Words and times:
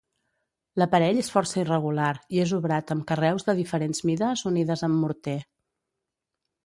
L'aparell 0.81 1.19
és 1.23 1.27
força 1.33 1.59
irregular 1.63 2.07
i 2.37 2.41
és 2.45 2.53
obrat 2.59 2.95
amb 2.95 3.05
carreus 3.11 3.45
de 3.51 3.55
diferents 3.63 4.01
mides 4.11 4.45
unides 4.53 4.85
amb 4.89 5.03
morter. 5.05 5.39